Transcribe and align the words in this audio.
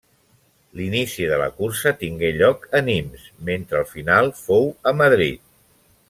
L'inici 0.79 1.27
de 1.31 1.37
la 1.41 1.49
cursa 1.59 1.91
tingué 1.99 2.31
lloc 2.39 2.65
a 2.79 2.83
Nimes, 2.89 3.27
mentre 3.53 3.79
el 3.81 3.87
final 3.93 4.33
fou 4.43 4.65
a 4.93 4.99
Madrid. 5.05 5.45